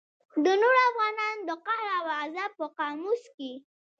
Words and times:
د 0.43 0.45
نورو 0.61 0.79
افغانانو 0.89 1.41
د 1.49 1.51
قهر 1.65 1.87
او 1.97 2.03
غضب 2.17 2.51
په 2.59 2.65
قاموس 2.77 3.23
کې. 3.35 3.51